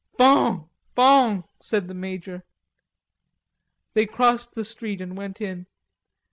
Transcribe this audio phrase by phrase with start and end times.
[0.17, 2.43] "Bon, bon," said the major.
[3.93, 5.67] They crossed the street and went in.